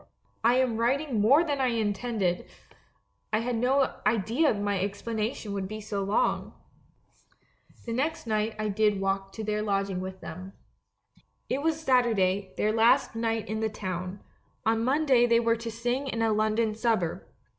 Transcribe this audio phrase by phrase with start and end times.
[0.43, 2.49] "I am writing more than I intended;
[3.31, 6.55] I had no idea that my explanation would be so long!
[7.85, 10.53] "The next night I did walk to their lodging with them.
[11.49, 14.23] It was Saturday, their last night in the town;
[14.65, 17.21] on Monday they were to sing in a London suburb.